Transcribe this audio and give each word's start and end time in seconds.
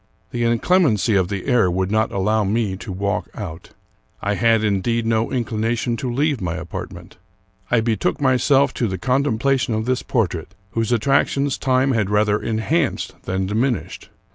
The 0.31 0.43
inclemency 0.45 1.15
of 1.15 1.27
the 1.27 1.45
air 1.45 1.69
would 1.69 1.91
not 1.91 2.11
allow 2.11 2.43
me 2.43 2.75
to 2.75 2.91
walk 2.91 3.29
out. 3.35 3.69
I 4.19 4.33
had, 4.33 4.63
indeed, 4.63 5.05
no 5.05 5.31
inclination 5.31 5.95
to 5.97 6.11
leave 6.11 6.41
my 6.41 6.55
apartment. 6.55 7.17
I 7.69 7.81
betook 7.81 8.19
myself 8.19 8.73
to 8.79 8.87
the 8.87 8.97
contempla 8.97 9.59
tion 9.59 9.75
of 9.75 9.85
this 9.85 10.01
portrait, 10.01 10.55
whose 10.71 10.91
attractions 10.91 11.55
time 11.59 11.91
had 11.91 12.09
rather 12.09 12.39
enhanced 12.41 13.13
than 13.25 13.45
diminished. 13.45 14.09